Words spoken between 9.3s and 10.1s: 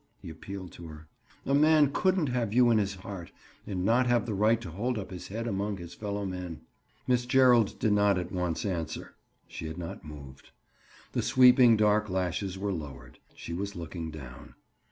she had not